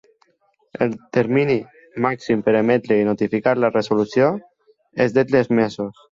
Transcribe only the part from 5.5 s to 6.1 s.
mesos.